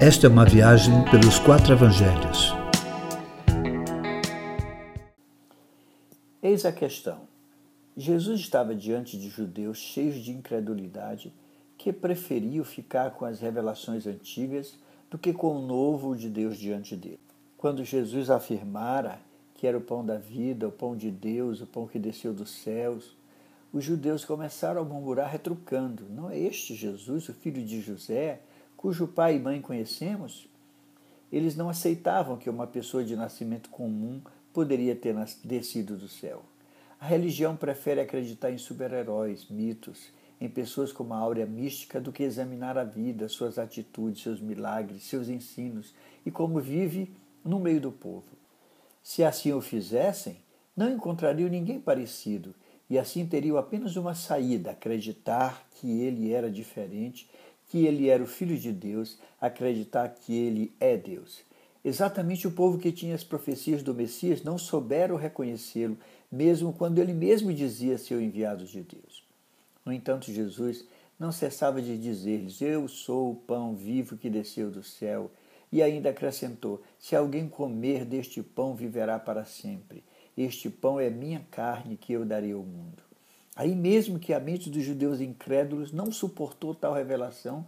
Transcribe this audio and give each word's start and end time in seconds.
Esta 0.00 0.28
é 0.28 0.30
uma 0.30 0.44
viagem 0.44 1.04
pelos 1.10 1.40
quatro 1.40 1.72
evangelhos. 1.72 2.54
Eis 6.40 6.64
a 6.64 6.70
questão. 6.70 7.22
Jesus 7.96 8.38
estava 8.38 8.76
diante 8.76 9.18
de 9.18 9.28
judeus 9.28 9.78
cheios 9.78 10.22
de 10.22 10.30
incredulidade 10.30 11.34
que 11.76 11.92
preferiam 11.92 12.64
ficar 12.64 13.10
com 13.10 13.24
as 13.24 13.40
revelações 13.40 14.06
antigas 14.06 14.78
do 15.10 15.18
que 15.18 15.32
com 15.32 15.56
o 15.56 15.66
novo 15.66 16.14
de 16.14 16.28
Deus 16.28 16.56
diante 16.56 16.94
dele. 16.94 17.18
Quando 17.56 17.84
Jesus 17.84 18.30
afirmara 18.30 19.18
que 19.56 19.66
era 19.66 19.76
o 19.76 19.80
pão 19.80 20.06
da 20.06 20.16
vida, 20.16 20.68
o 20.68 20.72
pão 20.72 20.96
de 20.96 21.10
Deus, 21.10 21.60
o 21.60 21.66
pão 21.66 21.88
que 21.88 21.98
desceu 21.98 22.32
dos 22.32 22.50
céus, 22.50 23.16
os 23.72 23.82
judeus 23.82 24.24
começaram 24.24 24.80
a 24.80 24.84
murmurar 24.84 25.28
retrucando: 25.28 26.04
Não 26.08 26.30
é 26.30 26.38
este 26.38 26.72
Jesus, 26.72 27.28
o 27.28 27.34
filho 27.34 27.64
de 27.64 27.80
José, 27.80 28.40
cujo 28.78 29.08
pai 29.08 29.36
e 29.36 29.40
mãe 29.40 29.60
conhecemos? 29.60 30.48
Eles 31.30 31.56
não 31.56 31.68
aceitavam 31.68 32.36
que 32.38 32.48
uma 32.48 32.66
pessoa 32.66 33.04
de 33.04 33.16
nascimento 33.16 33.68
comum 33.68 34.22
poderia 34.52 34.94
ter 34.94 35.14
descido 35.44 35.96
do 35.96 36.08
céu. 36.08 36.44
A 37.00 37.04
religião 37.04 37.56
prefere 37.56 38.00
acreditar 38.00 38.52
em 38.52 38.56
super-heróis, 38.56 39.46
mitos, 39.50 40.12
em 40.40 40.48
pessoas 40.48 40.92
com 40.92 41.02
uma 41.02 41.18
áurea 41.18 41.44
mística 41.44 42.00
do 42.00 42.12
que 42.12 42.22
examinar 42.22 42.78
a 42.78 42.84
vida, 42.84 43.28
suas 43.28 43.58
atitudes, 43.58 44.22
seus 44.22 44.40
milagres, 44.40 45.02
seus 45.02 45.28
ensinos 45.28 45.92
e 46.24 46.30
como 46.30 46.60
vive 46.60 47.12
no 47.44 47.58
meio 47.58 47.80
do 47.80 47.90
povo. 47.90 48.28
Se 49.02 49.24
assim 49.24 49.52
o 49.52 49.60
fizessem, 49.60 50.36
não 50.76 50.88
encontrariam 50.88 51.50
ninguém 51.50 51.80
parecido 51.80 52.54
e 52.88 52.96
assim 52.96 53.26
teriam 53.26 53.56
apenas 53.56 53.96
uma 53.96 54.14
saída: 54.14 54.70
acreditar 54.70 55.66
que 55.72 56.00
ele 56.00 56.32
era 56.32 56.50
diferente, 56.50 57.28
que 57.68 57.86
ele 57.86 58.08
era 58.08 58.22
o 58.22 58.26
Filho 58.26 58.56
de 58.56 58.72
Deus, 58.72 59.18
acreditar 59.40 60.08
que 60.08 60.34
ele 60.34 60.72
é 60.80 60.96
Deus. 60.96 61.40
Exatamente 61.84 62.46
o 62.46 62.50
povo 62.50 62.78
que 62.78 62.90
tinha 62.90 63.14
as 63.14 63.22
profecias 63.22 63.82
do 63.82 63.94
Messias 63.94 64.42
não 64.42 64.58
souberam 64.58 65.16
reconhecê-lo, 65.16 65.96
mesmo 66.30 66.72
quando 66.72 66.98
ele 66.98 67.12
mesmo 67.12 67.52
dizia 67.52 67.96
ser 67.96 68.14
o 68.14 68.20
enviado 68.20 68.64
de 68.64 68.82
Deus. 68.82 69.22
No 69.84 69.92
entanto, 69.92 70.32
Jesus 70.32 70.84
não 71.18 71.32
cessava 71.32 71.80
de 71.80 71.96
dizer-lhes: 71.96 72.60
Eu 72.60 72.88
sou 72.88 73.32
o 73.32 73.36
pão 73.36 73.74
vivo 73.74 74.16
que 74.16 74.28
desceu 74.28 74.70
do 74.70 74.82
céu. 74.82 75.30
E 75.70 75.82
ainda 75.82 76.10
acrescentou: 76.10 76.82
Se 76.98 77.16
alguém 77.16 77.48
comer 77.48 78.04
deste 78.04 78.42
pão, 78.42 78.74
viverá 78.74 79.18
para 79.18 79.44
sempre. 79.44 80.04
Este 80.36 80.70
pão 80.70 81.00
é 81.00 81.10
minha 81.10 81.40
carne 81.50 81.96
que 81.96 82.12
eu 82.12 82.24
darei 82.24 82.52
ao 82.52 82.62
mundo. 82.62 83.07
Aí 83.58 83.74
mesmo 83.74 84.18
que 84.18 84.32
a 84.32 84.40
mente 84.40 84.70
dos 84.70 84.82
judeus 84.82 85.20
incrédulos 85.20 85.92
não 85.92 86.10
suportou 86.10 86.74
tal 86.74 86.94
revelação, 86.94 87.66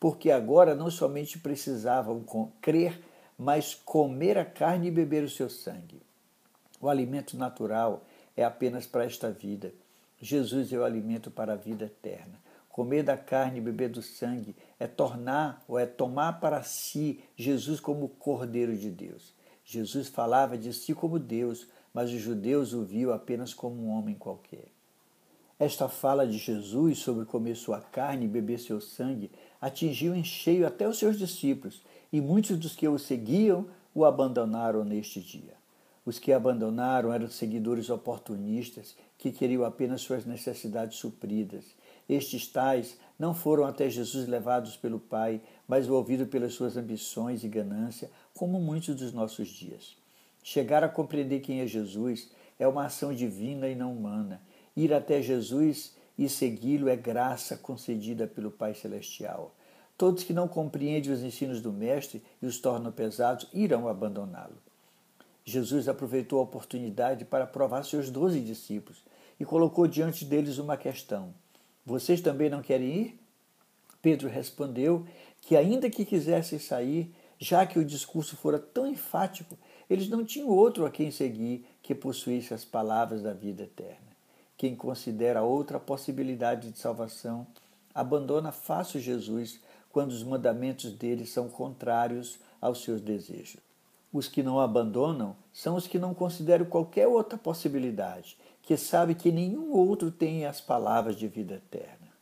porque 0.00 0.30
agora 0.30 0.74
não 0.74 0.90
somente 0.90 1.38
precisavam 1.38 2.24
crer 2.62 2.98
mas 3.42 3.74
comer 3.74 4.38
a 4.38 4.44
carne 4.44 4.86
e 4.86 4.90
beber 4.90 5.24
o 5.24 5.28
seu 5.28 5.50
sangue. 5.50 6.00
O 6.80 6.88
alimento 6.88 7.36
natural 7.36 8.04
é 8.36 8.44
apenas 8.44 8.86
para 8.86 9.04
esta 9.04 9.32
vida. 9.32 9.74
Jesus 10.20 10.72
é 10.72 10.78
o 10.78 10.84
alimento 10.84 11.28
para 11.28 11.54
a 11.54 11.56
vida 11.56 11.86
eterna. 11.86 12.40
Comer 12.68 13.02
da 13.02 13.16
carne 13.16 13.58
e 13.58 13.60
beber 13.60 13.88
do 13.88 14.00
sangue 14.00 14.54
é 14.78 14.86
tornar 14.86 15.62
ou 15.66 15.76
é 15.76 15.86
tomar 15.86 16.38
para 16.38 16.62
si 16.62 17.18
Jesus 17.36 17.80
como 17.80 18.08
Cordeiro 18.10 18.76
de 18.76 18.90
Deus. 18.90 19.34
Jesus 19.64 20.06
falava 20.06 20.56
de 20.56 20.72
si 20.72 20.94
como 20.94 21.18
Deus, 21.18 21.66
mas 21.92 22.10
os 22.10 22.20
judeus 22.20 22.72
o 22.72 22.84
viam 22.84 23.12
apenas 23.12 23.52
como 23.52 23.82
um 23.82 23.90
homem 23.90 24.14
qualquer. 24.14 24.68
Esta 25.62 25.88
fala 25.88 26.26
de 26.26 26.38
Jesus 26.38 26.98
sobre 26.98 27.24
comer 27.24 27.54
sua 27.54 27.80
carne 27.80 28.24
e 28.24 28.28
beber 28.28 28.58
seu 28.58 28.80
sangue 28.80 29.30
atingiu 29.60 30.12
em 30.12 30.24
cheio 30.24 30.66
até 30.66 30.88
os 30.88 30.98
seus 30.98 31.16
discípulos, 31.16 31.80
e 32.12 32.20
muitos 32.20 32.58
dos 32.58 32.74
que 32.74 32.88
o 32.88 32.98
seguiam 32.98 33.68
o 33.94 34.04
abandonaram 34.04 34.84
neste 34.84 35.20
dia. 35.20 35.54
Os 36.04 36.18
que 36.18 36.32
abandonaram 36.32 37.12
eram 37.12 37.28
seguidores 37.28 37.90
oportunistas 37.90 38.96
que 39.16 39.30
queriam 39.30 39.64
apenas 39.64 40.00
suas 40.00 40.26
necessidades 40.26 40.98
supridas. 40.98 41.64
Estes 42.08 42.48
tais 42.48 42.98
não 43.16 43.32
foram 43.32 43.64
até 43.64 43.88
Jesus 43.88 44.26
levados 44.26 44.76
pelo 44.76 44.98
Pai, 44.98 45.40
mas 45.68 45.86
movidos 45.86 46.26
pelas 46.26 46.54
suas 46.54 46.76
ambições 46.76 47.44
e 47.44 47.48
ganância, 47.48 48.10
como 48.34 48.60
muitos 48.60 48.96
dos 48.96 49.12
nossos 49.12 49.46
dias. 49.46 49.96
Chegar 50.42 50.82
a 50.82 50.88
compreender 50.88 51.38
quem 51.38 51.60
é 51.60 51.68
Jesus 51.68 52.32
é 52.58 52.66
uma 52.66 52.86
ação 52.86 53.14
divina 53.14 53.68
e 53.68 53.76
não 53.76 53.92
humana. 53.92 54.40
Ir 54.76 54.92
até 54.92 55.20
Jesus 55.20 55.94
e 56.18 56.28
segui-lo 56.28 56.88
é 56.88 56.96
graça 56.96 57.56
concedida 57.56 58.26
pelo 58.26 58.50
Pai 58.50 58.74
Celestial. 58.74 59.54
Todos 59.96 60.24
que 60.24 60.32
não 60.32 60.48
compreendem 60.48 61.12
os 61.12 61.22
ensinos 61.22 61.60
do 61.60 61.72
Mestre 61.72 62.22
e 62.40 62.46
os 62.46 62.58
tornam 62.58 62.90
pesados 62.90 63.48
irão 63.52 63.86
abandoná-lo. 63.88 64.56
Jesus 65.44 65.88
aproveitou 65.88 66.38
a 66.38 66.42
oportunidade 66.42 67.24
para 67.24 67.46
provar 67.46 67.84
seus 67.84 68.10
doze 68.10 68.40
discípulos 68.40 69.02
e 69.38 69.44
colocou 69.44 69.86
diante 69.86 70.24
deles 70.24 70.58
uma 70.58 70.76
questão: 70.76 71.34
Vocês 71.84 72.20
também 72.20 72.48
não 72.48 72.62
querem 72.62 72.96
ir? 72.96 73.20
Pedro 74.00 74.28
respondeu 74.28 75.06
que, 75.40 75.56
ainda 75.56 75.90
que 75.90 76.04
quisessem 76.04 76.58
sair, 76.58 77.14
já 77.38 77.66
que 77.66 77.78
o 77.78 77.84
discurso 77.84 78.36
fora 78.36 78.58
tão 78.58 78.86
enfático, 78.86 79.58
eles 79.90 80.08
não 80.08 80.24
tinham 80.24 80.48
outro 80.48 80.86
a 80.86 80.90
quem 80.90 81.10
seguir 81.10 81.66
que 81.82 81.94
possuísse 81.94 82.54
as 82.54 82.64
palavras 82.64 83.22
da 83.22 83.32
vida 83.32 83.64
eterna. 83.64 84.11
Quem 84.62 84.76
considera 84.76 85.42
outra 85.42 85.80
possibilidade 85.80 86.70
de 86.70 86.78
salvação 86.78 87.44
abandona 87.92 88.52
fácil 88.52 89.00
Jesus 89.00 89.58
quando 89.90 90.12
os 90.12 90.22
mandamentos 90.22 90.92
dele 90.92 91.26
são 91.26 91.48
contrários 91.48 92.38
aos 92.60 92.84
seus 92.84 93.00
desejos. 93.00 93.60
Os 94.12 94.28
que 94.28 94.40
não 94.40 94.60
abandonam 94.60 95.34
são 95.52 95.74
os 95.74 95.88
que 95.88 95.98
não 95.98 96.14
consideram 96.14 96.64
qualquer 96.64 97.08
outra 97.08 97.36
possibilidade, 97.36 98.38
que 98.62 98.76
sabem 98.76 99.16
que 99.16 99.32
nenhum 99.32 99.72
outro 99.72 100.12
tem 100.12 100.46
as 100.46 100.60
palavras 100.60 101.16
de 101.16 101.26
vida 101.26 101.54
eterna. 101.54 102.12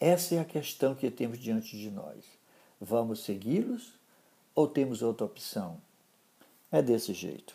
Essa 0.00 0.34
é 0.34 0.40
a 0.40 0.44
questão 0.44 0.96
que 0.96 1.08
temos 1.12 1.38
diante 1.38 1.78
de 1.78 1.92
nós. 1.92 2.24
Vamos 2.80 3.20
segui-los 3.22 3.92
ou 4.52 4.66
temos 4.66 5.00
outra 5.00 5.26
opção? 5.26 5.76
É 6.72 6.82
desse 6.82 7.14
jeito. 7.14 7.54